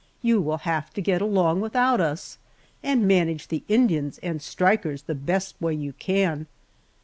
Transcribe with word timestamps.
You 0.23 0.41
will 0.41 0.57
have 0.65 0.91
to 0.95 0.99
get 1.01 1.21
along 1.21 1.61
without 1.61 2.01
us 2.01 2.39
and 2.81 3.07
manage 3.07 3.49
the 3.49 3.63
Indians 3.67 4.17
and 4.23 4.41
strikers 4.41 5.03
the 5.03 5.13
best 5.13 5.53
way 5.61 5.75
you 5.75 5.93
can." 5.93 6.47